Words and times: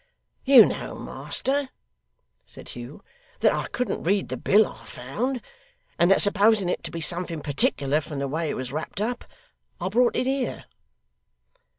'You 0.45 0.65
know, 0.65 0.95
master,' 0.97 1.69
said 2.47 2.69
Hugh, 2.69 3.03
'that 3.41 3.53
I 3.53 3.67
couldn't 3.67 4.01
read 4.01 4.29
the 4.29 4.35
bill 4.35 4.65
I 4.65 4.83
found, 4.85 5.43
and 5.99 6.09
that 6.09 6.23
supposing 6.23 6.69
it 6.69 6.81
to 6.85 6.89
be 6.89 7.01
something 7.01 7.39
particular 7.41 8.01
from 8.01 8.17
the 8.17 8.27
way 8.27 8.49
it 8.49 8.55
was 8.55 8.71
wrapped 8.71 8.99
up, 8.99 9.23
I 9.79 9.89
brought 9.89 10.15
it 10.15 10.25
here. 10.25 10.65